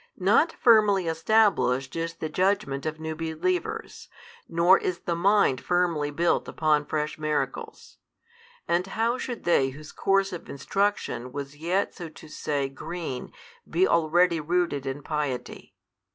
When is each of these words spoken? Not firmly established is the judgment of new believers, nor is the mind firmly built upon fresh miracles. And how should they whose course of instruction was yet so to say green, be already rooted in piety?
Not 0.17 0.51
firmly 0.53 1.07
established 1.07 1.95
is 1.95 2.15
the 2.15 2.27
judgment 2.27 2.87
of 2.87 2.99
new 2.99 3.13
believers, 3.15 4.07
nor 4.49 4.79
is 4.79 4.97
the 5.01 5.15
mind 5.15 5.61
firmly 5.61 6.09
built 6.09 6.47
upon 6.47 6.87
fresh 6.87 7.19
miracles. 7.19 7.99
And 8.67 8.87
how 8.87 9.19
should 9.19 9.43
they 9.43 9.69
whose 9.69 9.91
course 9.91 10.33
of 10.33 10.49
instruction 10.49 11.31
was 11.31 11.55
yet 11.57 11.93
so 11.93 12.09
to 12.09 12.27
say 12.29 12.67
green, 12.67 13.31
be 13.69 13.87
already 13.87 14.39
rooted 14.39 14.87
in 14.87 15.03
piety? 15.03 15.75